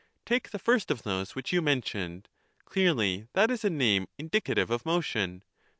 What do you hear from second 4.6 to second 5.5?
of motion.